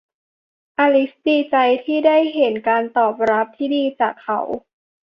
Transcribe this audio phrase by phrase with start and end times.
[0.79, 4.39] อลิซดีใจที่ได้เห็นการตอบรับที่ดีจากเขา